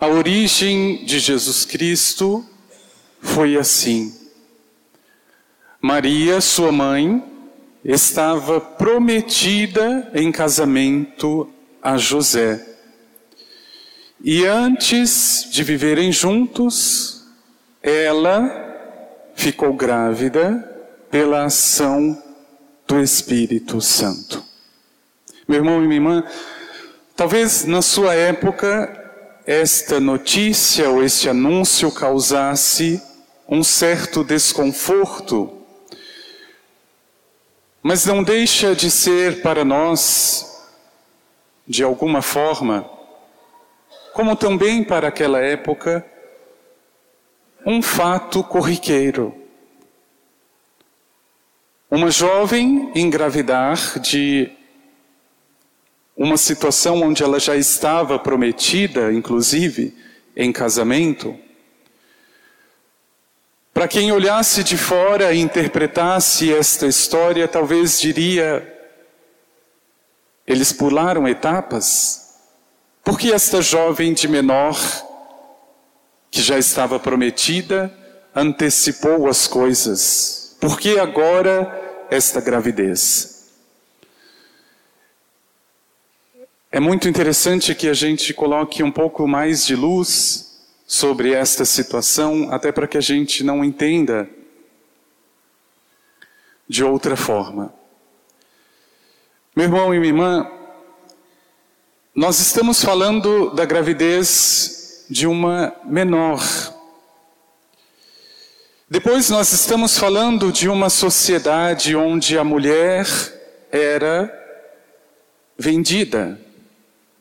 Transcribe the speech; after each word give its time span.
A 0.00 0.06
origem 0.06 1.04
de 1.04 1.18
Jesus 1.18 1.66
Cristo 1.66 2.42
foi 3.20 3.58
assim. 3.58 4.18
Maria, 5.78 6.40
sua 6.40 6.72
mãe, 6.72 7.22
estava 7.84 8.58
prometida 8.58 10.10
em 10.14 10.32
casamento 10.32 11.52
a 11.82 11.98
José. 11.98 12.66
E 14.24 14.46
antes 14.46 15.46
de 15.50 15.62
viverem 15.62 16.10
juntos, 16.10 17.26
ela 17.82 18.48
ficou 19.34 19.74
grávida 19.74 20.66
pela 21.10 21.44
ação 21.44 22.20
do 22.88 22.98
Espírito 23.02 23.82
Santo. 23.82 24.42
Meu 25.46 25.58
irmão 25.58 25.84
e 25.84 25.86
minha 25.86 25.96
irmã, 25.96 26.24
talvez 27.14 27.66
na 27.66 27.82
sua 27.82 28.14
época 28.14 28.96
esta 29.50 29.98
notícia 29.98 30.88
ou 30.88 31.02
este 31.02 31.28
anúncio 31.28 31.90
causasse 31.90 33.02
um 33.48 33.64
certo 33.64 34.22
desconforto, 34.22 35.52
mas 37.82 38.06
não 38.06 38.22
deixa 38.22 38.76
de 38.76 38.88
ser 38.88 39.42
para 39.42 39.64
nós, 39.64 40.64
de 41.66 41.82
alguma 41.82 42.22
forma, 42.22 42.88
como 44.14 44.36
também 44.36 44.84
para 44.84 45.08
aquela 45.08 45.40
época, 45.40 46.06
um 47.66 47.82
fato 47.82 48.44
corriqueiro. 48.44 49.34
Uma 51.90 52.08
jovem 52.08 52.92
engravidar 52.94 53.98
de 53.98 54.48
uma 56.22 56.36
situação 56.36 57.00
onde 57.02 57.22
ela 57.22 57.40
já 57.40 57.56
estava 57.56 58.18
prometida, 58.18 59.12
inclusive, 59.12 59.96
em 60.36 60.52
casamento. 60.52 61.34
Para 63.72 63.88
quem 63.88 64.12
olhasse 64.12 64.62
de 64.62 64.76
fora 64.76 65.32
e 65.32 65.40
interpretasse 65.40 66.52
esta 66.52 66.86
história, 66.86 67.48
talvez 67.48 67.98
diria: 67.98 68.66
eles 70.46 70.72
pularam 70.72 71.26
etapas? 71.26 72.36
Por 73.02 73.18
que 73.18 73.32
esta 73.32 73.62
jovem 73.62 74.12
de 74.12 74.28
menor 74.28 74.76
que 76.30 76.42
já 76.42 76.58
estava 76.58 76.98
prometida, 76.98 77.92
antecipou 78.34 79.28
as 79.28 79.46
coisas. 79.46 80.56
Por 80.60 80.78
que 80.78 80.98
agora 80.98 82.06
esta 82.10 82.40
gravidez? 82.40 83.29
É 86.72 86.78
muito 86.78 87.08
interessante 87.08 87.74
que 87.74 87.88
a 87.88 87.92
gente 87.92 88.32
coloque 88.32 88.80
um 88.80 88.92
pouco 88.92 89.26
mais 89.26 89.66
de 89.66 89.74
luz 89.74 90.68
sobre 90.86 91.32
esta 91.32 91.64
situação, 91.64 92.46
até 92.52 92.70
para 92.70 92.86
que 92.86 92.96
a 92.96 93.00
gente 93.00 93.42
não 93.42 93.64
entenda 93.64 94.30
de 96.68 96.84
outra 96.84 97.16
forma. 97.16 97.74
Meu 99.56 99.64
irmão 99.64 99.92
e 99.92 99.98
minha 99.98 100.12
irmã, 100.12 100.48
nós 102.14 102.38
estamos 102.38 102.80
falando 102.84 103.50
da 103.50 103.64
gravidez 103.64 105.06
de 105.10 105.26
uma 105.26 105.74
menor. 105.84 106.40
Depois 108.88 109.28
nós 109.28 109.52
estamos 109.52 109.98
falando 109.98 110.52
de 110.52 110.68
uma 110.68 110.88
sociedade 110.88 111.96
onde 111.96 112.38
a 112.38 112.44
mulher 112.44 113.08
era 113.72 114.32
vendida. 115.58 116.40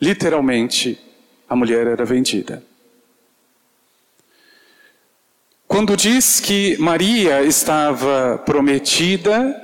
Literalmente, 0.01 0.99
a 1.47 1.55
mulher 1.55 1.87
era 1.87 2.05
vendida. 2.05 2.63
Quando 5.67 5.95
diz 5.95 6.39
que 6.39 6.77
Maria 6.79 7.43
estava 7.43 8.37
prometida 8.45 9.55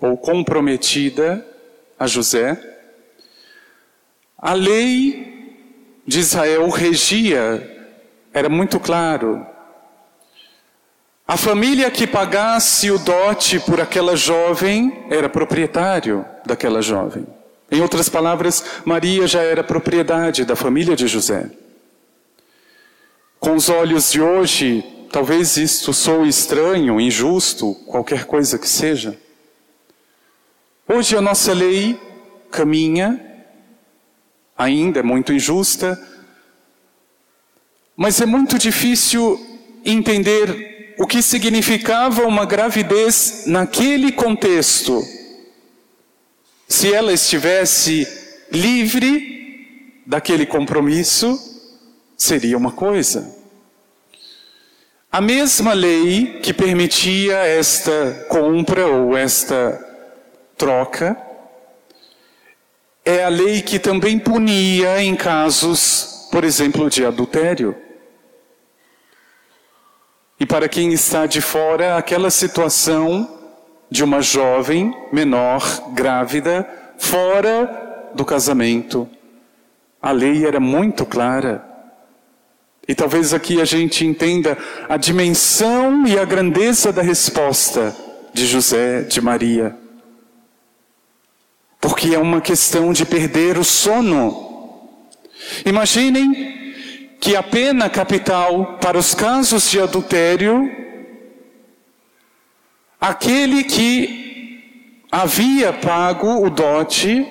ou 0.00 0.16
comprometida 0.16 1.46
a 1.98 2.06
José, 2.06 2.60
a 4.36 4.52
lei 4.52 6.02
de 6.06 6.18
Israel 6.18 6.68
regia 6.68 7.88
era 8.34 8.48
muito 8.48 8.80
claro. 8.80 9.46
A 11.26 11.36
família 11.36 11.90
que 11.90 12.06
pagasse 12.06 12.90
o 12.90 12.98
dote 12.98 13.60
por 13.60 13.80
aquela 13.80 14.16
jovem 14.16 15.06
era 15.08 15.28
proprietário 15.28 16.26
daquela 16.44 16.82
jovem. 16.82 17.26
Em 17.72 17.80
outras 17.80 18.06
palavras, 18.06 18.62
Maria 18.84 19.26
já 19.26 19.40
era 19.40 19.64
propriedade 19.64 20.44
da 20.44 20.54
família 20.54 20.94
de 20.94 21.08
José. 21.08 21.50
Com 23.40 23.54
os 23.54 23.70
olhos 23.70 24.12
de 24.12 24.20
hoje, 24.20 24.84
talvez 25.10 25.56
isto 25.56 25.90
soe 25.94 26.28
estranho, 26.28 27.00
injusto, 27.00 27.74
qualquer 27.86 28.26
coisa 28.26 28.58
que 28.58 28.68
seja. 28.68 29.18
Hoje 30.86 31.16
a 31.16 31.22
nossa 31.22 31.54
lei 31.54 31.98
caminha 32.50 33.18
ainda 34.54 35.00
é 35.00 35.02
muito 35.02 35.32
injusta, 35.32 35.98
mas 37.96 38.20
é 38.20 38.26
muito 38.26 38.58
difícil 38.58 39.40
entender 39.82 40.94
o 40.98 41.06
que 41.06 41.22
significava 41.22 42.26
uma 42.26 42.44
gravidez 42.44 43.44
naquele 43.46 44.12
contexto. 44.12 45.02
Se 46.72 46.90
ela 46.90 47.12
estivesse 47.12 48.08
livre 48.50 50.00
daquele 50.06 50.46
compromisso, 50.46 51.38
seria 52.16 52.56
uma 52.56 52.72
coisa. 52.72 53.30
A 55.10 55.20
mesma 55.20 55.74
lei 55.74 56.40
que 56.42 56.54
permitia 56.54 57.36
esta 57.40 58.24
compra 58.26 58.86
ou 58.86 59.14
esta 59.14 59.78
troca, 60.56 61.14
é 63.04 63.22
a 63.22 63.28
lei 63.28 63.60
que 63.60 63.78
também 63.78 64.18
punia 64.18 65.02
em 65.02 65.14
casos, 65.14 66.26
por 66.32 66.42
exemplo, 66.42 66.88
de 66.88 67.04
adultério. 67.04 67.76
E 70.40 70.46
para 70.46 70.70
quem 70.70 70.90
está 70.94 71.26
de 71.26 71.42
fora, 71.42 71.98
aquela 71.98 72.30
situação 72.30 73.31
de 73.92 74.02
uma 74.02 74.22
jovem 74.22 74.96
menor, 75.12 75.92
grávida, 75.92 76.66
fora 76.98 78.10
do 78.14 78.24
casamento. 78.24 79.08
A 80.00 80.10
lei 80.10 80.46
era 80.46 80.58
muito 80.58 81.04
clara. 81.04 81.64
E 82.88 82.94
talvez 82.94 83.32
aqui 83.32 83.60
a 83.60 83.64
gente 83.64 84.04
entenda 84.04 84.58
a 84.88 84.96
dimensão 84.96 86.06
e 86.06 86.18
a 86.18 86.24
grandeza 86.24 86.92
da 86.92 87.02
resposta 87.02 87.94
de 88.32 88.46
José, 88.46 89.02
de 89.02 89.20
Maria 89.20 89.82
porque 91.82 92.14
é 92.14 92.18
uma 92.18 92.40
questão 92.40 92.92
de 92.92 93.04
perder 93.04 93.58
o 93.58 93.64
sono. 93.64 94.78
Imaginem 95.66 96.62
que 97.20 97.34
a 97.34 97.42
pena 97.42 97.90
capital 97.90 98.78
para 98.80 98.96
os 98.96 99.14
casos 99.14 99.68
de 99.68 99.80
adultério, 99.80 100.70
aquele 103.02 103.64
que 103.64 105.02
havia 105.10 105.72
pago 105.72 106.46
o 106.46 106.48
dote, 106.48 107.26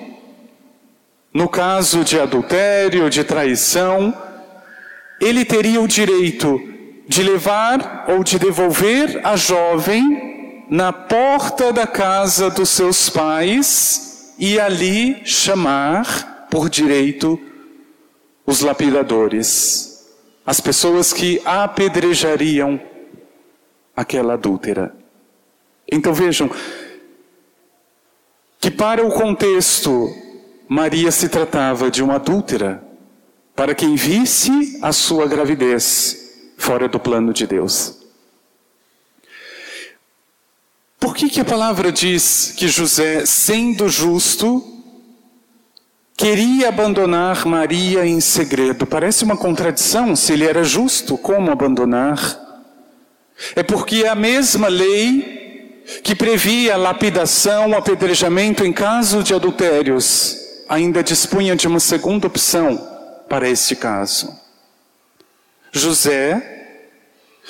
no 1.32 1.48
caso 1.48 2.04
de 2.04 2.20
adultério, 2.20 3.08
de 3.08 3.24
traição, 3.24 4.14
ele 5.18 5.46
teria 5.46 5.80
o 5.80 5.88
direito 5.88 6.60
de 7.08 7.22
levar 7.22 8.04
ou 8.06 8.22
de 8.22 8.38
devolver 8.38 9.22
a 9.24 9.34
jovem 9.34 10.66
na 10.68 10.92
porta 10.92 11.72
da 11.72 11.86
casa 11.86 12.50
dos 12.50 12.68
seus 12.68 13.08
pais 13.08 14.34
e 14.38 14.60
ali 14.60 15.22
chamar 15.24 16.48
por 16.50 16.68
direito 16.68 17.40
os 18.46 18.60
lapidadores, 18.60 20.06
as 20.44 20.60
pessoas 20.60 21.14
que 21.14 21.40
apedrejariam 21.46 22.78
aquela 23.96 24.34
adúltera. 24.34 25.01
Então 25.92 26.14
vejam 26.14 26.50
que 28.58 28.70
para 28.70 29.06
o 29.06 29.12
contexto 29.12 30.10
Maria 30.66 31.10
se 31.12 31.28
tratava 31.28 31.90
de 31.90 32.02
uma 32.02 32.14
adúltera, 32.14 32.82
para 33.54 33.74
quem 33.74 33.94
visse 33.94 34.78
a 34.80 34.90
sua 34.90 35.26
gravidez 35.26 36.54
fora 36.56 36.88
do 36.88 36.98
plano 36.98 37.34
de 37.34 37.46
Deus. 37.46 37.98
Por 40.98 41.14
que, 41.14 41.28
que 41.28 41.40
a 41.40 41.44
palavra 41.44 41.92
diz 41.92 42.54
que 42.56 42.68
José, 42.68 43.26
sendo 43.26 43.86
justo, 43.86 44.64
queria 46.16 46.68
abandonar 46.68 47.44
Maria 47.44 48.06
em 48.06 48.18
segredo? 48.18 48.86
Parece 48.86 49.24
uma 49.24 49.36
contradição. 49.36 50.16
Se 50.16 50.32
ele 50.32 50.46
era 50.46 50.64
justo, 50.64 51.18
como 51.18 51.50
abandonar? 51.50 52.40
É 53.54 53.62
porque 53.62 54.06
a 54.06 54.14
mesma 54.14 54.68
lei 54.68 55.31
que 56.02 56.14
previa 56.14 56.76
lapidação, 56.76 57.76
apedrejamento 57.76 58.64
em 58.64 58.72
caso 58.72 59.22
de 59.22 59.34
adultérios, 59.34 60.36
ainda 60.68 61.02
dispunha 61.02 61.54
de 61.54 61.66
uma 61.66 61.80
segunda 61.80 62.26
opção 62.26 62.76
para 63.28 63.48
este 63.48 63.76
caso. 63.76 64.32
José, 65.70 66.78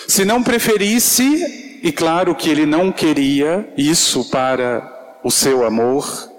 se 0.06 0.25
não 0.25 0.43
preferisse, 0.43 1.81
e 1.82 1.90
claro 1.93 2.34
que 2.34 2.49
ele 2.49 2.64
não 2.64 2.93
queria 2.93 3.69
isso 3.76 4.31
para 4.31 5.19
o 5.23 5.31
seu 5.31 5.64
amor, 5.64 6.31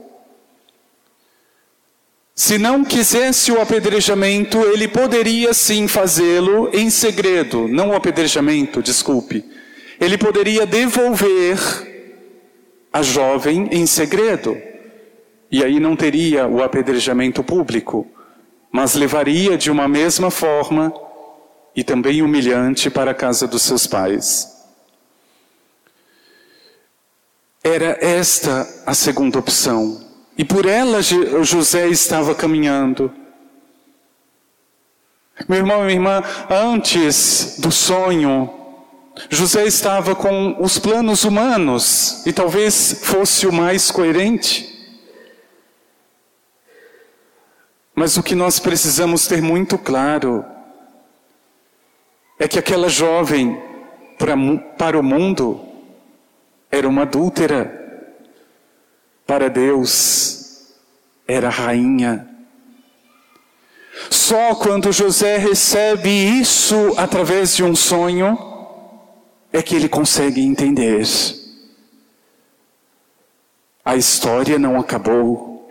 se 2.36 2.57
não 2.57 2.84
quisesse 2.84 3.51
o 3.51 3.62
apedrejamento, 3.62 4.60
ele 4.63 4.88
poderia 4.88 5.54
sim 5.54 5.88
fazê-lo 5.88 6.69
em 6.74 6.89
segredo, 6.89 7.68
não 7.68 7.89
o 7.89 7.96
apedrejamento, 7.96 8.81
desculpe. 8.81 9.46
Ele 10.00 10.18
poderia 10.18 10.66
devolver 10.66 11.57
a 12.92 13.01
jovem 13.01 13.69
em 13.72 13.86
segredo. 13.86 14.56
E 15.51 15.63
aí 15.63 15.80
não 15.80 15.95
teria 15.95 16.48
o 16.48 16.63
apedrejamento 16.63 17.44
público, 17.44 18.07
mas 18.72 18.95
levaria 18.95 19.57
de 19.57 19.69
uma 19.69 19.88
mesma 19.88 20.31
forma 20.31 20.94
e 21.75 21.84
também 21.84 22.22
humilhante 22.22 22.90
para 22.90 23.12
a 23.12 23.16
casa 23.16 23.48
dos 23.48 23.63
seus 23.63 23.88
pais. 23.88 24.51
Era 27.63 27.98
esta 28.01 28.68
a 28.86 28.94
segunda 28.94 29.39
opção. 29.39 30.01
E 30.38 30.44
por 30.44 30.66
ela 30.66 31.01
José 31.01 31.88
estava 31.88 32.36
caminhando. 32.36 33.12
Meu 35.48 35.60
irmão 35.60 35.81
minha 35.81 35.94
irmã, 35.94 36.24
antes 36.50 37.60
do 37.60 37.72
sonho, 37.72 38.62
José 39.30 39.65
estava 39.65 40.15
com 40.15 40.56
os 40.60 40.80
planos 40.80 41.24
humanos 41.24 42.25
e 42.25 42.33
talvez 42.33 43.00
fosse 43.04 43.45
o 43.45 43.54
mais 43.54 43.92
coerente. 43.92 44.71
Mas 47.95 48.18
o 48.18 48.24
que 48.24 48.33
nós 48.33 48.60
precisamos 48.60 49.27
ter 49.27 49.42
muito 49.42 49.77
claro 49.77 50.44
é 52.39 52.48
que 52.48 52.57
aquela 52.57 52.89
jovem, 52.89 53.62
para, 54.18 54.36
para 54.77 55.00
o 55.00 55.04
mundo, 55.04 55.62
era 56.71 56.88
uma 56.88 57.04
adúltera 57.04 57.81
para 59.25 59.50
Deus 59.50 60.44
era 61.27 61.50
rainha. 61.50 62.27
Só 64.10 64.56
quando 64.56 64.92
José 64.92 65.38
recebe 65.38 66.10
isso 66.10 66.94
através 66.98 67.56
de 67.56 67.63
um 67.63 67.75
sonho 67.75 68.53
é 69.54 69.62
que 69.62 69.76
ele 69.76 69.88
consegue 69.88 70.42
entender. 70.42 71.06
A 73.86 73.96
história 73.96 74.58
não 74.58 74.80
acabou. 74.80 75.70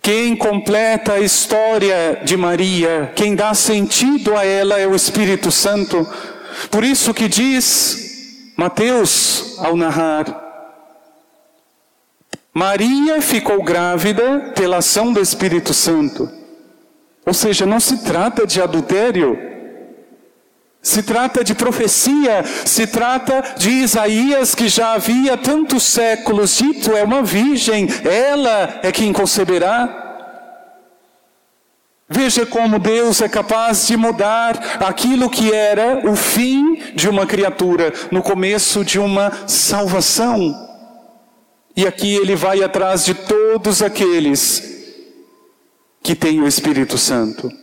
Quem 0.00 0.34
completa 0.34 1.12
a 1.12 1.20
história 1.20 2.22
de 2.24 2.34
Maria, 2.34 3.12
quem 3.14 3.34
dá 3.34 3.52
sentido 3.52 4.34
a 4.34 4.44
ela 4.44 4.78
é 4.78 4.86
o 4.86 4.94
Espírito 4.94 5.52
Santo. 5.52 6.08
Por 6.70 6.82
isso 6.82 7.12
que 7.12 7.28
diz 7.28 8.54
Mateus 8.56 9.56
ao 9.58 9.76
narrar: 9.76 10.24
Maria 12.54 13.20
ficou 13.20 13.62
grávida 13.62 14.52
pela 14.56 14.78
ação 14.78 15.12
do 15.12 15.20
Espírito 15.20 15.74
Santo. 15.74 16.30
Ou 17.26 17.34
seja, 17.34 17.66
não 17.66 17.78
se 17.78 18.02
trata 18.02 18.46
de 18.46 18.62
adultério, 18.62 19.51
se 20.82 21.00
trata 21.00 21.44
de 21.44 21.54
profecia, 21.54 22.44
se 22.64 22.88
trata 22.88 23.54
de 23.56 23.70
Isaías 23.70 24.52
que 24.52 24.68
já 24.68 24.94
havia 24.94 25.36
tantos 25.36 25.84
séculos 25.84 26.56
dito: 26.56 26.90
é 26.96 27.04
uma 27.04 27.22
virgem, 27.22 27.88
ela 28.04 28.80
é 28.82 28.90
quem 28.90 29.12
conceberá. 29.12 30.00
Veja 32.08 32.44
como 32.44 32.78
Deus 32.78 33.22
é 33.22 33.28
capaz 33.28 33.86
de 33.86 33.96
mudar 33.96 34.82
aquilo 34.84 35.30
que 35.30 35.50
era 35.50 36.06
o 36.06 36.16
fim 36.16 36.92
de 36.94 37.08
uma 37.08 37.26
criatura, 37.26 37.92
no 38.10 38.20
começo 38.20 38.84
de 38.84 38.98
uma 38.98 39.32
salvação. 39.46 40.54
E 41.74 41.86
aqui 41.86 42.14
ele 42.16 42.34
vai 42.34 42.62
atrás 42.62 43.04
de 43.04 43.14
todos 43.14 43.80
aqueles 43.80 44.62
que 46.02 46.14
têm 46.14 46.40
o 46.42 46.46
Espírito 46.46 46.98
Santo. 46.98 47.61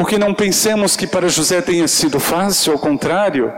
Porque 0.00 0.16
não 0.16 0.32
pensemos 0.32 0.96
que 0.96 1.06
para 1.06 1.28
José 1.28 1.60
tenha 1.60 1.86
sido 1.86 2.18
fácil, 2.18 2.72
ao 2.72 2.78
contrário. 2.78 3.52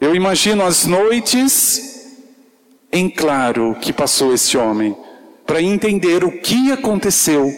Eu 0.00 0.16
imagino 0.16 0.64
as 0.64 0.84
noites 0.84 2.18
em 2.90 3.08
claro 3.08 3.76
que 3.80 3.92
passou 3.92 4.34
esse 4.34 4.58
homem 4.58 4.96
para 5.46 5.62
entender 5.62 6.24
o 6.24 6.40
que 6.40 6.72
aconteceu 6.72 7.48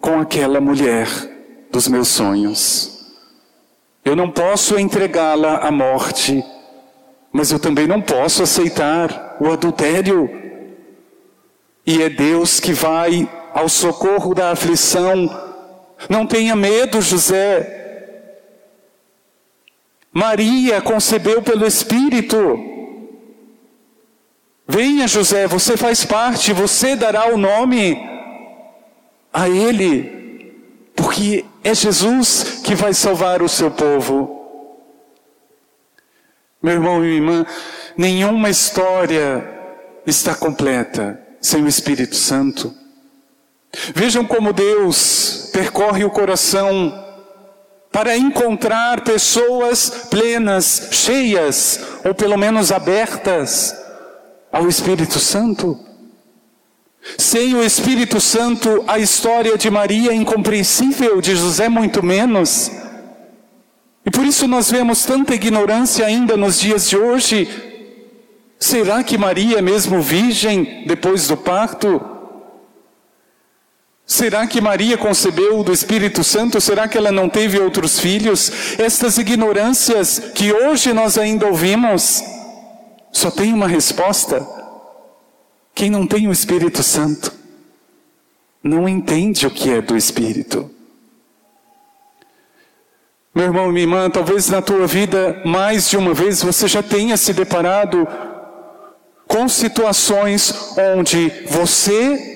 com 0.00 0.18
aquela 0.18 0.60
mulher 0.60 1.06
dos 1.70 1.86
meus 1.86 2.08
sonhos. 2.08 3.14
Eu 4.04 4.16
não 4.16 4.28
posso 4.28 4.76
entregá-la 4.76 5.58
à 5.58 5.70
morte 5.70 6.44
mas 7.32 7.50
eu 7.50 7.58
também 7.58 7.86
não 7.86 8.00
posso 8.00 8.42
aceitar 8.42 9.38
o 9.40 9.50
adultério. 9.50 10.28
E 11.86 12.02
é 12.02 12.10
Deus 12.10 12.60
que 12.60 12.74
vai 12.74 13.26
ao 13.54 13.68
socorro 13.70 14.34
da 14.34 14.50
aflição. 14.50 15.51
Não 16.08 16.26
tenha 16.26 16.54
medo, 16.56 17.00
José. 17.00 17.80
Maria 20.12 20.82
concebeu 20.82 21.42
pelo 21.42 21.66
Espírito. 21.66 22.38
Venha, 24.68 25.08
José, 25.08 25.46
você 25.46 25.76
faz 25.76 26.04
parte, 26.04 26.52
você 26.52 26.94
dará 26.94 27.32
o 27.32 27.36
nome 27.36 27.98
a 29.32 29.48
Ele, 29.48 30.54
porque 30.94 31.44
é 31.64 31.74
Jesus 31.74 32.60
que 32.62 32.74
vai 32.74 32.92
salvar 32.92 33.42
o 33.42 33.48
seu 33.48 33.70
povo. 33.70 34.40
Meu 36.62 36.74
irmão 36.74 36.98
e 36.98 37.00
minha 37.00 37.14
irmã, 37.14 37.46
nenhuma 37.96 38.50
história 38.50 39.44
está 40.06 40.34
completa 40.34 41.20
sem 41.40 41.64
o 41.64 41.68
Espírito 41.68 42.14
Santo. 42.14 42.72
Vejam 43.94 44.24
como 44.24 44.52
Deus 44.52 45.41
percorre 45.52 46.04
o 46.04 46.10
coração 46.10 47.02
para 47.92 48.16
encontrar 48.16 49.02
pessoas 49.02 50.06
plenas, 50.10 50.88
cheias, 50.90 51.78
ou 52.04 52.14
pelo 52.14 52.38
menos 52.38 52.72
abertas 52.72 53.76
ao 54.50 54.66
Espírito 54.66 55.18
Santo. 55.18 55.78
Sem 57.18 57.54
o 57.54 57.62
Espírito 57.62 58.20
Santo, 58.20 58.82
a 58.86 58.98
história 58.98 59.58
de 59.58 59.70
Maria 59.70 60.12
é 60.12 60.14
incompreensível, 60.14 61.20
de 61.20 61.34
José 61.34 61.68
muito 61.68 62.02
menos. 62.02 62.70
E 64.06 64.10
por 64.10 64.24
isso 64.24 64.48
nós 64.48 64.70
vemos 64.70 65.04
tanta 65.04 65.34
ignorância 65.34 66.06
ainda 66.06 66.36
nos 66.36 66.58
dias 66.58 66.88
de 66.88 66.96
hoje. 66.96 67.48
Será 68.58 69.02
que 69.02 69.18
Maria 69.18 69.58
é 69.58 69.62
mesmo 69.62 70.00
virgem 70.00 70.84
depois 70.86 71.28
do 71.28 71.36
parto? 71.36 72.11
Será 74.12 74.46
que 74.46 74.60
Maria 74.60 74.98
concebeu 74.98 75.64
do 75.64 75.72
Espírito 75.72 76.22
Santo? 76.22 76.60
Será 76.60 76.86
que 76.86 76.98
ela 76.98 77.10
não 77.10 77.30
teve 77.30 77.58
outros 77.58 77.98
filhos? 77.98 78.78
Estas 78.78 79.16
ignorâncias 79.16 80.18
que 80.34 80.52
hoje 80.52 80.92
nós 80.92 81.16
ainda 81.16 81.46
ouvimos, 81.46 82.22
só 83.10 83.30
tem 83.30 83.54
uma 83.54 83.66
resposta: 83.66 84.46
quem 85.74 85.88
não 85.88 86.06
tem 86.06 86.28
o 86.28 86.32
Espírito 86.32 86.82
Santo 86.82 87.32
não 88.62 88.86
entende 88.86 89.46
o 89.46 89.50
que 89.50 89.70
é 89.70 89.80
do 89.80 89.96
Espírito. 89.96 90.70
Meu 93.34 93.46
irmão 93.46 93.70
e 93.70 93.72
minha 93.72 93.84
irmã, 93.84 94.10
talvez 94.10 94.50
na 94.50 94.60
tua 94.60 94.86
vida 94.86 95.40
mais 95.42 95.88
de 95.88 95.96
uma 95.96 96.12
vez 96.12 96.42
você 96.42 96.68
já 96.68 96.82
tenha 96.82 97.16
se 97.16 97.32
deparado 97.32 98.06
com 99.26 99.48
situações 99.48 100.76
onde 100.76 101.30
você, 101.48 102.31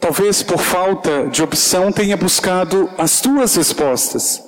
talvez 0.00 0.42
por 0.42 0.58
falta 0.58 1.28
de 1.28 1.42
opção, 1.42 1.92
tenha 1.92 2.16
buscado 2.16 2.90
as 2.96 3.20
tuas 3.20 3.54
respostas. 3.54 4.42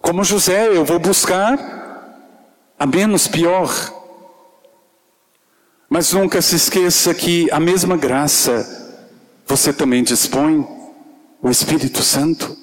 Como 0.00 0.22
José, 0.22 0.68
eu 0.68 0.84
vou 0.84 1.00
buscar 1.00 1.58
a 2.78 2.86
menos 2.86 3.26
pior. 3.26 3.68
Mas 5.88 6.12
nunca 6.12 6.40
se 6.40 6.54
esqueça 6.54 7.12
que 7.12 7.50
a 7.50 7.58
mesma 7.58 7.96
graça 7.96 8.82
você 9.46 9.72
também 9.72 10.02
dispõe, 10.02 10.66
o 11.42 11.50
Espírito 11.50 12.02
Santo. 12.02 12.56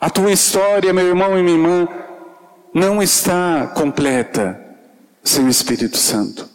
A 0.00 0.10
tua 0.10 0.32
história, 0.32 0.92
meu 0.92 1.06
irmão 1.06 1.38
e 1.38 1.42
minha 1.42 1.56
irmã, 1.56 1.88
não 2.74 3.02
está 3.02 3.68
completa 3.68 4.60
sem 5.22 5.44
o 5.44 5.48
Espírito 5.48 5.98
Santo. 5.98 6.48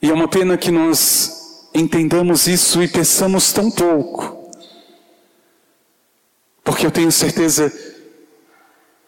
E 0.00 0.10
é 0.10 0.14
uma 0.14 0.28
pena 0.28 0.56
que 0.56 0.70
nós 0.70 1.37
entendamos 1.80 2.46
isso 2.46 2.82
e 2.82 2.88
peçamos 2.88 3.52
tão 3.52 3.70
pouco. 3.70 4.50
Porque 6.62 6.86
eu 6.86 6.90
tenho 6.90 7.10
certeza 7.10 7.72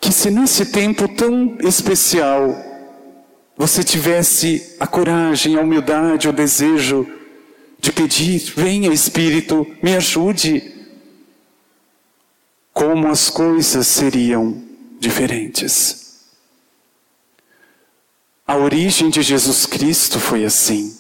que 0.01 0.13
se 0.13 0.31
nesse 0.31 0.67
tempo 0.67 1.07
tão 1.09 1.59
especial 1.61 2.55
você 3.57 3.85
tivesse 3.85 4.77
a 4.81 4.87
coragem, 4.87 5.57
a 5.57 5.61
humildade, 5.61 6.29
o 6.29 6.33
desejo 6.33 7.07
de 7.79 7.93
pedir, 7.93 8.53
venha 8.57 8.93
Espírito, 8.93 9.67
me 9.83 9.95
ajude 9.95 10.81
como 12.73 13.09
as 13.09 13.29
coisas 13.29 13.87
seriam 13.87 14.63
diferentes. 14.99 16.01
A 18.47 18.57
origem 18.57 19.11
de 19.11 19.23
Jesus 19.23 19.67
Cristo 19.67 20.19
foi 20.19 20.45
assim. 20.45 21.00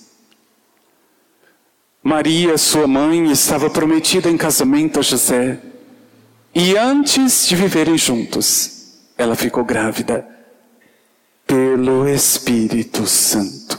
Maria, 2.02 2.56
sua 2.56 2.86
mãe, 2.86 3.30
estava 3.30 3.68
prometida 3.68 4.30
em 4.30 4.36
casamento 4.36 4.98
a 4.98 5.02
José. 5.02 5.60
E 6.54 6.76
antes 6.76 7.46
de 7.46 7.54
viverem 7.54 7.98
juntos, 7.98 8.98
ela 9.18 9.36
ficou 9.36 9.64
grávida 9.64 10.26
pelo 11.46 12.08
Espírito 12.08 13.06
Santo. 13.06 13.78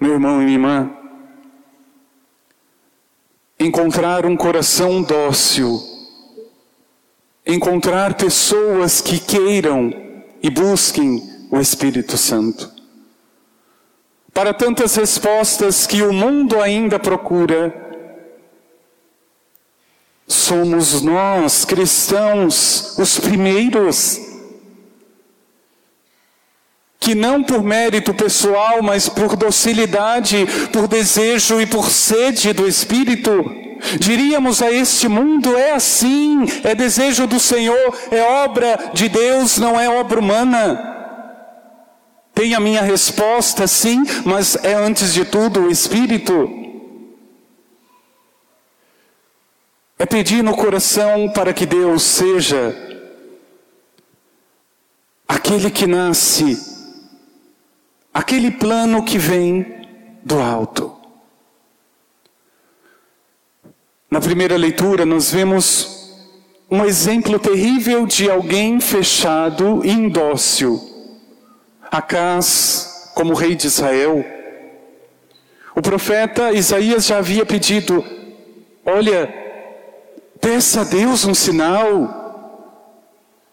Meu 0.00 0.14
irmão 0.14 0.42
e 0.42 0.44
minha 0.44 0.56
irmã, 0.56 0.90
encontrar 3.58 4.26
um 4.26 4.36
coração 4.36 5.00
dócil, 5.00 5.80
encontrar 7.46 8.14
pessoas 8.14 9.00
que 9.00 9.18
queiram 9.20 9.92
e 10.42 10.50
busquem 10.50 11.22
o 11.50 11.60
Espírito 11.60 12.18
Santo. 12.18 12.73
Para 14.34 14.52
tantas 14.52 14.96
respostas 14.96 15.86
que 15.86 16.02
o 16.02 16.12
mundo 16.12 16.60
ainda 16.60 16.98
procura, 16.98 17.72
somos 20.26 21.00
nós, 21.02 21.64
cristãos, 21.64 22.98
os 22.98 23.18
primeiros 23.20 24.20
que 26.98 27.14
não 27.14 27.44
por 27.44 27.62
mérito 27.62 28.14
pessoal, 28.14 28.82
mas 28.82 29.10
por 29.10 29.36
docilidade, 29.36 30.46
por 30.72 30.88
desejo 30.88 31.60
e 31.60 31.66
por 31.66 31.90
sede 31.90 32.54
do 32.54 32.66
Espírito, 32.66 33.44
diríamos 34.00 34.62
a 34.62 34.72
este 34.72 35.06
mundo: 35.06 35.54
é 35.54 35.72
assim, 35.72 36.44
é 36.64 36.74
desejo 36.74 37.26
do 37.26 37.38
Senhor, 37.38 37.94
é 38.10 38.22
obra 38.22 38.90
de 38.94 39.08
Deus, 39.10 39.58
não 39.58 39.78
é 39.78 39.86
obra 39.86 40.18
humana. 40.18 40.93
Tem 42.34 42.54
a 42.54 42.60
minha 42.60 42.82
resposta, 42.82 43.66
sim, 43.66 44.02
mas 44.24 44.56
é 44.64 44.74
antes 44.74 45.14
de 45.14 45.24
tudo 45.24 45.60
o 45.60 45.70
Espírito. 45.70 46.48
É 49.98 50.04
pedir 50.04 50.42
no 50.42 50.56
coração 50.56 51.30
para 51.30 51.54
que 51.54 51.64
Deus 51.64 52.02
seja 52.02 52.76
aquele 55.28 55.70
que 55.70 55.86
nasce 55.86 56.74
aquele 58.14 58.52
plano 58.52 59.04
que 59.04 59.18
vem 59.18 59.66
do 60.22 60.38
alto. 60.38 60.94
Na 64.08 64.20
primeira 64.20 64.56
leitura, 64.56 65.04
nós 65.04 65.32
vemos 65.32 66.14
um 66.70 66.84
exemplo 66.84 67.38
terrível 67.40 68.06
de 68.06 68.30
alguém 68.30 68.80
fechado 68.80 69.84
e 69.84 69.90
indócil. 69.90 70.93
Acás, 71.94 73.12
como 73.14 73.34
rei 73.34 73.54
de 73.54 73.68
Israel. 73.68 74.24
O 75.76 75.80
profeta 75.80 76.50
Isaías 76.50 77.06
já 77.06 77.18
havia 77.18 77.46
pedido: 77.46 78.04
Olha, 78.84 79.32
peça 80.40 80.80
a 80.80 80.84
Deus 80.84 81.24
um 81.24 81.32
sinal 81.32 82.20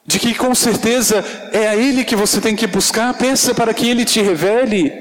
de 0.04 0.18
que 0.18 0.34
com 0.34 0.56
certeza 0.56 1.24
é 1.54 1.68
a 1.68 1.76
Ele 1.76 2.04
que 2.04 2.16
você 2.16 2.42
tem 2.42 2.56
que 2.56 2.66
buscar, 2.66 3.14
peça 3.14 3.54
para 3.54 3.76
que 3.76 3.88
Ele 3.88 4.04
te 4.04 4.20
revele. 4.24 4.92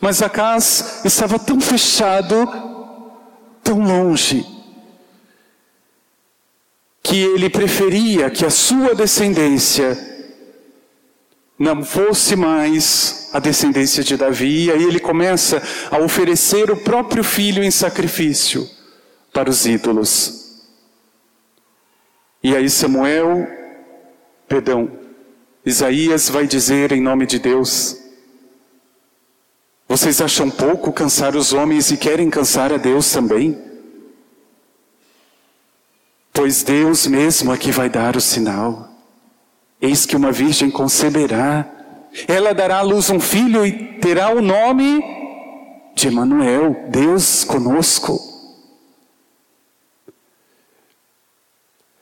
Mas 0.00 0.22
Acas 0.22 1.04
estava 1.04 1.40
tão 1.40 1.60
fechado, 1.60 2.46
tão 3.64 3.80
longe, 3.80 4.46
que 7.02 7.20
ele 7.20 7.50
preferia 7.50 8.30
que 8.30 8.46
a 8.46 8.50
sua 8.50 8.94
descendência 8.94 10.13
não 11.58 11.84
fosse 11.84 12.34
mais 12.34 13.30
a 13.32 13.38
descendência 13.38 14.02
de 14.02 14.16
Davi, 14.16 14.66
e 14.66 14.70
aí 14.70 14.82
ele 14.82 15.00
começa 15.00 15.62
a 15.90 15.98
oferecer 15.98 16.70
o 16.70 16.76
próprio 16.76 17.22
filho 17.22 17.62
em 17.62 17.70
sacrifício 17.70 18.68
para 19.32 19.48
os 19.50 19.64
ídolos. 19.66 20.62
E 22.42 22.54
aí 22.54 22.68
Samuel, 22.68 23.48
perdão, 24.48 24.90
Isaías 25.64 26.28
vai 26.28 26.46
dizer 26.46 26.92
em 26.92 27.00
nome 27.00 27.26
de 27.26 27.38
Deus: 27.38 27.96
Vocês 29.88 30.20
acham 30.20 30.50
pouco 30.50 30.92
cansar 30.92 31.34
os 31.34 31.52
homens 31.52 31.90
e 31.90 31.96
querem 31.96 32.28
cansar 32.28 32.72
a 32.72 32.76
Deus 32.76 33.10
também? 33.10 33.58
Pois 36.32 36.62
Deus 36.62 37.06
mesmo 37.06 37.52
aqui 37.52 37.70
vai 37.70 37.88
dar 37.88 38.16
o 38.16 38.20
sinal. 38.20 38.93
Eis 39.84 40.06
que 40.06 40.16
uma 40.16 40.32
virgem 40.32 40.70
conceberá, 40.70 41.70
ela 42.26 42.54
dará 42.54 42.78
à 42.78 42.80
luz 42.80 43.10
um 43.10 43.20
filho 43.20 43.66
e 43.66 43.98
terá 43.98 44.30
o 44.30 44.40
nome 44.40 45.04
de 45.94 46.08
Emanuel, 46.08 46.86
Deus 46.88 47.44
conosco. 47.44 48.18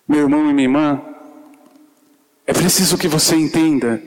Meu 0.07 0.21
irmão 0.21 0.49
e 0.49 0.53
minha 0.53 0.69
irmã, 0.69 1.03
é 2.47 2.53
preciso 2.53 2.97
que 2.97 3.09
você 3.09 3.35
entenda 3.35 4.01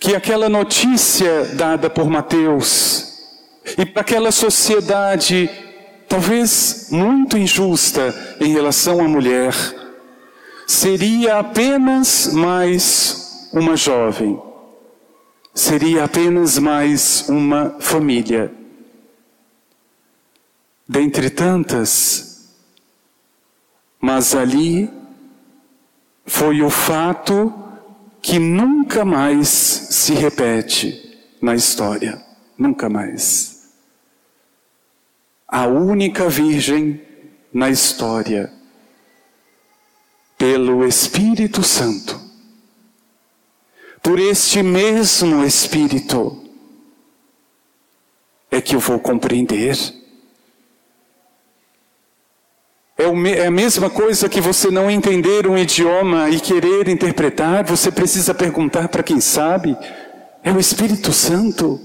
que 0.00 0.16
aquela 0.16 0.48
notícia 0.48 1.54
dada 1.54 1.88
por 1.88 2.10
Mateus 2.10 3.30
e 3.78 3.86
para 3.86 4.00
aquela 4.00 4.32
sociedade 4.32 5.48
talvez 6.08 6.88
muito 6.90 7.38
injusta 7.38 8.12
em 8.40 8.52
relação 8.52 8.98
à 8.98 9.06
mulher 9.06 9.54
seria 10.70 11.40
apenas 11.40 12.32
mais 12.32 13.48
uma 13.52 13.76
jovem, 13.76 14.40
seria 15.52 16.04
apenas 16.04 16.58
mais 16.58 17.28
uma 17.28 17.76
família. 17.80 18.54
Dentre 20.88 21.28
tantas, 21.28 22.54
mas 24.00 24.32
ali 24.32 24.88
foi 26.24 26.62
o 26.62 26.70
fato 26.70 27.52
que 28.22 28.38
nunca 28.38 29.04
mais 29.04 29.48
se 29.48 30.14
repete 30.14 31.18
na 31.42 31.56
história. 31.56 32.24
Nunca 32.56 32.88
mais. 32.88 33.72
A 35.48 35.66
única 35.66 36.28
virgem 36.28 37.02
na 37.52 37.68
história, 37.68 38.52
pelo 40.40 40.86
Espírito 40.86 41.62
Santo, 41.62 42.18
por 44.02 44.18
este 44.18 44.62
mesmo 44.62 45.44
Espírito, 45.44 46.42
é 48.50 48.58
que 48.58 48.74
eu 48.74 48.80
vou 48.80 48.98
compreender 48.98 49.76
é, 53.00 53.42
é 53.42 53.46
a 53.46 53.50
mesma 53.50 53.90
coisa 53.90 54.28
que 54.30 54.40
você 54.42 54.70
não 54.70 54.90
entender 54.90 55.46
um 55.46 55.56
idioma 55.56 56.30
e 56.30 56.40
querer 56.40 56.88
interpretar, 56.88 57.64
você 57.64 57.90
precisa 57.90 58.34
perguntar 58.34 58.88
para 58.88 59.02
quem 59.02 59.20
sabe. 59.20 59.76
É 60.42 60.52
o 60.52 60.60
Espírito 60.60 61.12
Santo. 61.12 61.80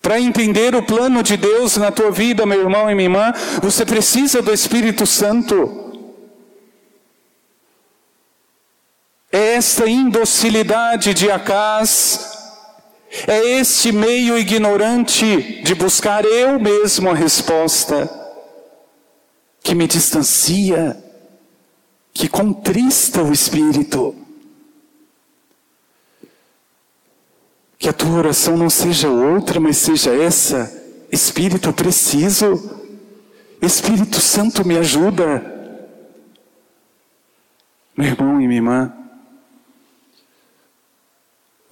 Para 0.00 0.20
entender 0.20 0.74
o 0.74 0.82
plano 0.84 1.22
de 1.22 1.36
Deus 1.36 1.76
na 1.76 1.90
tua 1.90 2.12
vida, 2.12 2.46
meu 2.46 2.60
irmão 2.60 2.90
e 2.90 2.94
minha 2.94 3.06
irmã, 3.06 3.32
você 3.60 3.84
precisa 3.84 4.40
do 4.40 4.52
Espírito 4.52 5.04
Santo. 5.04 5.86
É 9.32 9.47
esta 9.58 9.88
indocilidade 9.88 11.12
de 11.12 11.28
Acás, 11.32 12.38
é 13.26 13.58
este 13.58 13.90
meio 13.90 14.38
ignorante 14.38 15.62
de 15.62 15.74
buscar 15.74 16.24
eu 16.24 16.60
mesmo 16.60 17.10
a 17.10 17.14
resposta 17.14 18.08
que 19.60 19.74
me 19.74 19.88
distancia, 19.88 20.96
que 22.12 22.28
contrista 22.28 23.22
o 23.22 23.32
espírito. 23.32 24.14
Que 27.76 27.88
a 27.88 27.92
tua 27.92 28.18
oração 28.18 28.56
não 28.56 28.70
seja 28.70 29.08
outra, 29.08 29.58
mas 29.58 29.76
seja 29.76 30.14
essa: 30.14 30.72
Espírito, 31.10 31.68
eu 31.68 31.72
preciso. 31.72 32.78
Espírito 33.60 34.20
Santo, 34.20 34.66
me 34.66 34.78
ajuda. 34.78 35.42
Meu 37.96 38.06
irmão 38.06 38.40
e 38.40 38.46
minha 38.46 38.58
irmã, 38.58 38.97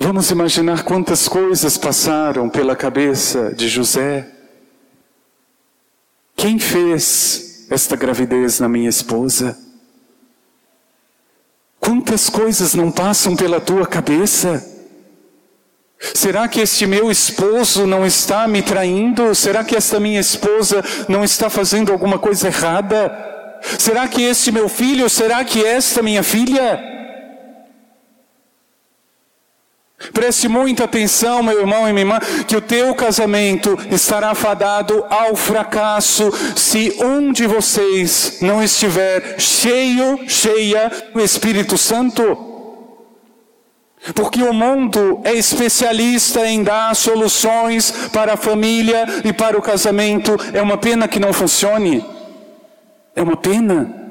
vamos 0.07 0.31
imaginar 0.31 0.85
quantas 0.85 1.27
coisas 1.27 1.77
passaram 1.77 2.49
pela 2.49 2.77
cabeça 2.77 3.53
de 3.53 3.69
José. 3.69 4.25
Quem 6.37 6.61
fez 6.61 7.67
esta 7.69 7.97
gravidez 7.97 8.61
na 8.61 8.69
minha 8.69 8.89
esposa? 8.89 9.59
Quantas 11.81 12.31
coisas 12.31 12.73
não 12.73 12.89
passam 12.89 13.35
pela 13.35 13.61
tua 13.61 13.85
cabeça? 13.85 14.65
Será 16.15 16.47
que 16.47 16.61
este 16.61 16.87
meu 16.87 17.11
esposo 17.11 17.85
não 17.85 18.07
está 18.07 18.47
me 18.47 18.63
traindo? 18.63 19.35
Será 19.35 19.65
que 19.65 19.75
esta 19.75 19.99
minha 19.99 20.21
esposa 20.21 20.85
não 21.09 21.25
está 21.25 21.51
fazendo 21.51 21.91
alguma 21.91 22.17
coisa 22.17 22.47
errada? 22.47 23.11
Será 23.77 24.07
que 24.07 24.23
este 24.23 24.53
meu 24.53 24.69
filho, 24.69 25.11
será 25.11 25.45
que 25.45 25.65
esta 25.65 26.01
minha 26.01 26.23
filha? 26.23 26.96
Preste 30.17 30.49
muita 30.49 30.85
atenção, 30.85 31.43
meu 31.43 31.61
irmão 31.61 31.87
e 31.87 31.93
minha 31.93 32.01
irmã, 32.01 32.19
que 32.49 32.57
o 32.57 32.61
teu 32.63 32.95
casamento 32.95 33.79
estará 33.91 34.35
fadado 34.35 35.05
ao 35.11 35.37
fracasso 35.37 36.33
se 36.57 36.97
um 37.05 37.31
de 37.31 37.47
vocês 37.47 38.39
não 38.41 38.63
estiver 38.63 39.39
cheio, 39.39 40.19
cheia 40.27 40.91
do 41.13 41.21
Espírito 41.21 41.77
Santo. 41.77 42.23
Porque 44.15 44.43
o 44.43 44.55
mundo 44.55 45.21
é 45.23 45.35
especialista 45.35 46.47
em 46.47 46.63
dar 46.63 46.97
soluções 46.97 47.91
para 48.11 48.33
a 48.33 48.39
família 48.39 49.05
e 49.23 49.35
para 49.35 49.59
o 49.59 49.61
casamento. 49.61 50.35
É 50.55 50.63
uma 50.63 50.79
pena 50.79 51.07
que 51.07 51.21
não 51.21 51.35
funcione. 51.35 52.03
É 53.15 53.23
uma 53.23 53.37
pena. 53.37 54.06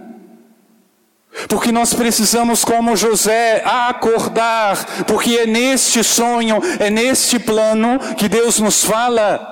Porque 1.49 1.71
nós 1.71 1.93
precisamos, 1.93 2.63
como 2.63 2.95
José, 2.95 3.61
acordar, 3.65 5.03
porque 5.05 5.37
é 5.37 5.45
neste 5.45 6.03
sonho, 6.03 6.59
é 6.79 6.89
neste 6.89 7.37
plano 7.37 7.99
que 8.15 8.29
Deus 8.29 8.59
nos 8.59 8.85
fala. 8.85 9.51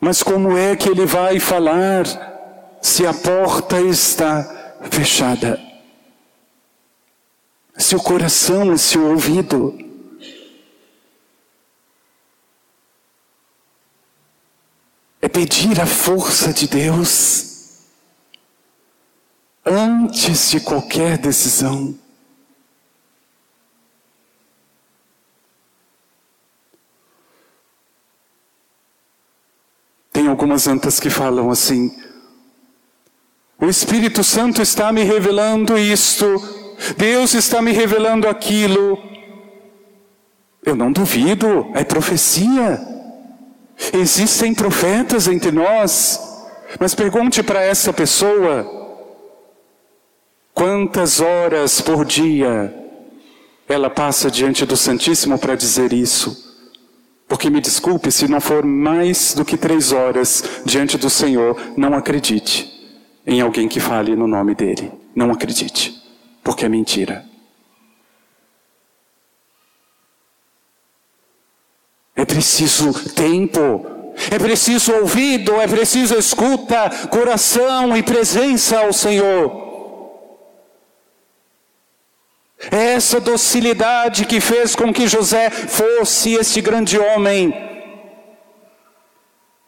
Mas 0.00 0.22
como 0.22 0.56
é 0.56 0.74
que 0.74 0.88
ele 0.88 1.06
vai 1.06 1.38
falar 1.38 2.04
se 2.82 3.06
a 3.06 3.14
porta 3.14 3.80
está 3.80 4.76
fechada? 4.90 5.60
Se 7.76 7.94
o 7.94 8.02
coração, 8.02 8.76
se 8.76 8.98
o 8.98 9.10
ouvido. 9.10 9.78
É 15.22 15.28
pedir 15.28 15.80
a 15.80 15.86
força 15.86 16.52
de 16.52 16.66
Deus 16.66 17.47
antes 19.68 20.50
de 20.50 20.60
qualquer 20.60 21.18
decisão. 21.18 21.94
Tem 30.12 30.26
algumas 30.26 30.66
antas 30.66 30.98
que 30.98 31.10
falam 31.10 31.50
assim: 31.50 31.94
o 33.60 33.66
Espírito 33.66 34.24
Santo 34.24 34.62
está 34.62 34.90
me 34.90 35.02
revelando 35.02 35.78
isto, 35.78 36.26
Deus 36.96 37.34
está 37.34 37.60
me 37.60 37.72
revelando 37.72 38.28
aquilo. 38.28 38.98
Eu 40.64 40.74
não 40.74 40.90
duvido, 40.92 41.70
é 41.74 41.84
profecia. 41.84 42.96
Existem 43.92 44.52
profetas 44.52 45.28
entre 45.28 45.52
nós, 45.52 46.20
mas 46.80 46.96
pergunte 46.96 47.44
para 47.44 47.62
essa 47.62 47.92
pessoa 47.92 48.77
Quantas 50.58 51.20
horas 51.20 51.80
por 51.80 52.04
dia 52.04 52.74
ela 53.68 53.88
passa 53.88 54.28
diante 54.28 54.66
do 54.66 54.76
Santíssimo 54.76 55.38
para 55.38 55.54
dizer 55.54 55.92
isso? 55.92 56.36
Porque 57.28 57.48
me 57.48 57.60
desculpe, 57.60 58.10
se 58.10 58.26
não 58.26 58.40
for 58.40 58.64
mais 58.64 59.34
do 59.34 59.44
que 59.44 59.56
três 59.56 59.92
horas 59.92 60.42
diante 60.64 60.98
do 60.98 61.08
Senhor, 61.08 61.56
não 61.76 61.94
acredite 61.94 62.68
em 63.24 63.40
alguém 63.40 63.68
que 63.68 63.78
fale 63.78 64.16
no 64.16 64.26
nome 64.26 64.52
dele. 64.52 64.90
Não 65.14 65.30
acredite, 65.30 65.94
porque 66.42 66.64
é 66.64 66.68
mentira. 66.68 67.24
É 72.16 72.24
preciso 72.24 72.92
tempo, 73.10 73.86
é 74.28 74.36
preciso 74.40 74.92
ouvido, 74.92 75.52
é 75.60 75.68
preciso 75.68 76.16
escuta, 76.16 76.90
coração 77.10 77.96
e 77.96 78.02
presença 78.02 78.80
ao 78.80 78.92
Senhor. 78.92 79.68
É 82.70 82.87
essa 82.98 83.20
docilidade 83.20 84.24
que 84.24 84.40
fez 84.40 84.74
com 84.74 84.92
que 84.92 85.06
José 85.06 85.50
fosse 85.50 86.34
esse 86.34 86.60
grande 86.60 86.98
homem. 86.98 87.54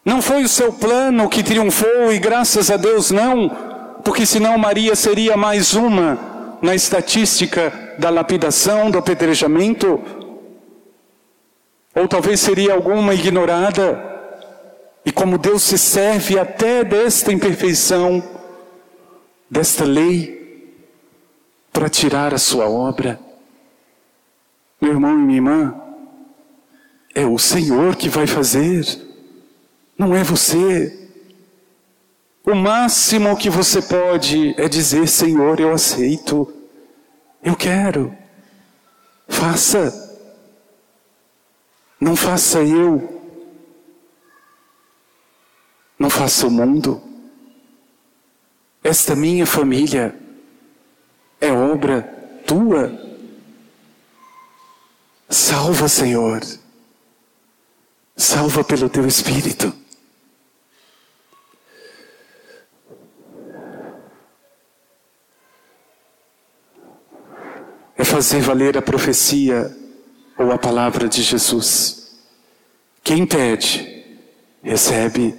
Não 0.03 0.21
foi 0.21 0.43
o 0.43 0.49
seu 0.49 0.73
plano 0.73 1.29
que 1.29 1.41
triunfou, 1.41 2.11
e 2.11 2.19
graças 2.19 2.69
a 2.69 2.75
Deus 2.75 3.09
não, 3.09 3.49
porque 4.03 4.25
senão 4.25 4.57
Maria 4.57 4.95
seria 4.95 5.37
mais 5.37 5.73
uma 5.73 6.19
na 6.61 6.75
estatística 6.75 7.95
da 7.97 8.09
lapidação, 8.09 8.91
do 8.91 8.97
apedrejamento, 8.97 10.01
ou 11.95 12.07
talvez 12.09 12.41
seria 12.41 12.73
alguma 12.73 13.13
ignorada. 13.13 14.09
E 15.05 15.11
como 15.11 15.37
Deus 15.37 15.63
se 15.63 15.77
serve 15.77 16.37
até 16.37 16.83
desta 16.83 17.31
imperfeição, 17.31 18.21
desta 19.49 19.85
lei, 19.85 20.40
para 21.71 21.89
tirar 21.89 22.33
a 22.33 22.37
sua 22.37 22.67
obra. 22.69 23.19
Meu 24.79 24.91
irmão 24.91 25.13
e 25.13 25.21
minha 25.21 25.37
irmã, 25.37 25.81
é 27.13 27.25
o 27.25 27.37
Senhor 27.37 27.95
que 27.95 28.09
vai 28.09 28.25
fazer, 28.25 28.85
não 29.97 30.15
é 30.15 30.23
você. 30.23 30.97
O 32.43 32.55
máximo 32.55 33.37
que 33.37 33.49
você 33.49 33.81
pode 33.81 34.55
é 34.59 34.67
dizer: 34.67 35.07
Senhor, 35.07 35.59
eu 35.59 35.71
aceito, 35.71 36.51
eu 37.43 37.55
quero, 37.55 38.15
faça. 39.27 40.09
Não 41.99 42.15
faça 42.15 42.63
eu, 42.63 43.21
não 45.99 46.09
faça 46.09 46.47
o 46.47 46.49
mundo, 46.49 46.99
esta 48.83 49.15
minha 49.15 49.45
família 49.45 50.20
é 51.41 51.51
obra 51.51 52.03
tua. 52.45 52.95
Salva, 55.27 55.87
Senhor. 55.87 56.41
Salva 58.15 58.63
pelo 58.63 58.87
teu 58.87 59.07
Espírito. 59.07 59.73
É 67.97 68.03
fazer 68.03 68.41
valer 68.41 68.77
a 68.77 68.81
profecia 68.81 69.75
ou 70.37 70.51
a 70.51 70.57
palavra 70.57 71.07
de 71.07 71.23
Jesus. 71.23 72.19
Quem 73.03 73.25
pede, 73.25 74.19
recebe. 74.61 75.35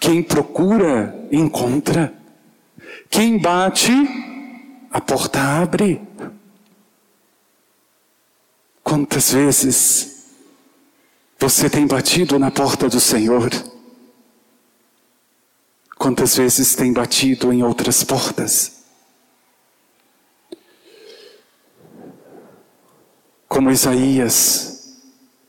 Quem 0.00 0.22
procura, 0.22 1.28
encontra. 1.30 2.14
Quem 3.10 3.38
bate, 3.38 3.92
a 4.90 5.00
porta 5.00 5.40
abre. 5.40 6.00
Quantas 8.82 9.32
vezes 9.32 10.18
você 11.38 11.68
tem 11.68 11.86
batido 11.86 12.38
na 12.38 12.50
porta 12.50 12.88
do 12.88 12.98
Senhor? 12.98 13.50
Quantas 15.96 16.36
vezes 16.36 16.74
tem 16.74 16.92
batido 16.92 17.52
em 17.52 17.62
outras 17.62 18.02
portas? 18.02 18.84
Como 23.48 23.70
Isaías, 23.70 24.96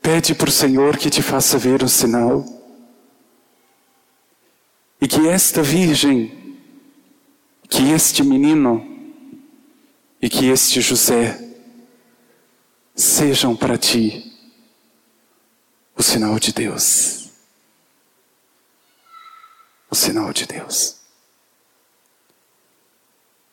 pede 0.02 0.34
para 0.34 0.48
o 0.48 0.52
Senhor 0.52 0.96
que 0.96 1.08
te 1.08 1.22
faça 1.22 1.56
ver 1.56 1.82
o 1.82 1.88
sinal. 1.88 2.44
E 5.00 5.06
que 5.06 5.28
esta 5.28 5.62
virgem, 5.62 6.58
que 7.68 7.90
este 7.90 8.22
menino, 8.22 8.89
e 10.20 10.28
que 10.28 10.46
este 10.46 10.80
José 10.80 11.38
sejam 12.94 13.56
para 13.56 13.78
ti 13.78 14.30
o 15.96 16.02
sinal 16.02 16.38
de 16.38 16.52
Deus. 16.52 17.30
O 19.90 19.94
sinal 19.94 20.32
de 20.32 20.46
Deus. 20.46 20.99